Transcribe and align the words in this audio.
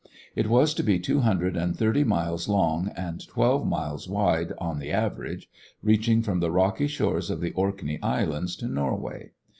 It 0.35 0.47
was 0.49 0.73
to 0.73 0.83
be 0.83 0.97
two 0.97 1.19
hundred 1.19 1.55
and 1.55 1.77
thirty 1.77 2.03
miles 2.03 2.49
long 2.49 2.87
and 2.95 3.23
twelve 3.27 3.67
miles 3.67 4.09
wide 4.09 4.51
on 4.57 4.79
the 4.79 4.91
average, 4.91 5.47
reaching 5.83 6.23
from 6.23 6.39
the 6.39 6.49
rocky 6.49 6.87
shores 6.87 7.29
of 7.29 7.39
the 7.39 7.51
Orkney 7.51 8.01
Islands 8.01 8.55
to 8.55 8.67
Norway. 8.67 9.33